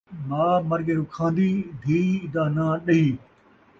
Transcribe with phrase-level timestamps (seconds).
[0.29, 1.51] ماء مر ڳئی رکھان٘دی،
[1.83, 2.01] دھی
[2.33, 3.03] دا ناں ݙہی